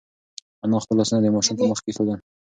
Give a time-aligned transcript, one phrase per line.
[0.65, 2.17] انا خپل لاسونه د ماشوم په مخ کېښودل.